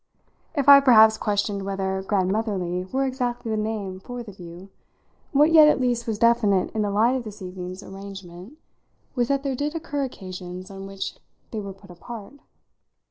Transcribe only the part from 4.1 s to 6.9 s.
the view, what yet at least was definite in the